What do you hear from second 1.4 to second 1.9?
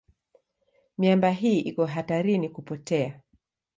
iko